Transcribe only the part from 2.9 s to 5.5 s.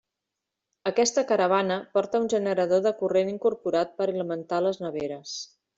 corrent incorporat per alimentar les neveres.